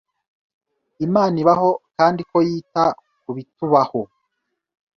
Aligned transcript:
Imana 1.05 1.35
ibaho 1.43 1.69
kandi 1.97 2.21
ko 2.29 2.37
yita 2.47 2.85
ku 3.21 3.29
bitubaho 3.35 4.01